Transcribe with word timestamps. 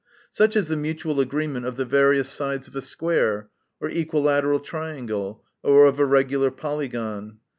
Such 0.31 0.55
is 0.55 0.67
the 0.67 0.75
mutual 0.75 1.19
agreement 1.19 1.67
of 1.67 1.75
the 1.75 1.85
various 1.85 2.27
sides 2.27 2.67
of 2.67 2.75
a 2.75 2.81
square, 2.81 3.51
or 3.79 3.87
equilateral 3.87 4.59
triangle 4.59 5.43
or 5.61 5.85
of 5.85 5.99
a 5.99 6.05
regular 6.05 6.49
polygon. 6.49 7.37